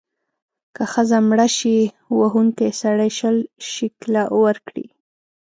که 0.75 0.83
ښځه 0.93 1.17
مړه 1.29 1.47
شي، 1.57 1.77
وهونکی 2.19 2.67
سړی 2.81 3.09
شل 3.17 3.37
شِکِله 3.73 4.23
ورکړي. 4.43 4.87